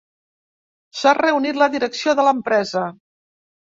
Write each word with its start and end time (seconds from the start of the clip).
S'ha 1.03 1.13
reunit 1.19 1.61
la 1.65 1.71
direcció 1.79 2.19
de 2.23 2.29
l'empresa. 2.31 2.87